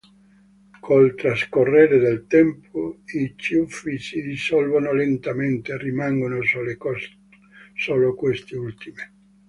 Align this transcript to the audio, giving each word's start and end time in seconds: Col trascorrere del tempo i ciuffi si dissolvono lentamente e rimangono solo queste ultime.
Col 0.79 1.13
trascorrere 1.13 1.99
del 1.99 2.25
tempo 2.25 3.01
i 3.05 3.33
ciuffi 3.37 3.99
si 3.99 4.19
dissolvono 4.23 4.93
lentamente 4.93 5.73
e 5.73 5.77
rimangono 5.77 6.39
solo 7.75 8.15
queste 8.15 8.55
ultime. 8.55 9.11